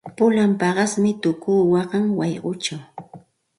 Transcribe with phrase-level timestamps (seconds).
[0.17, 2.81] Pulan paqasmi tuku waqan wayquchaw.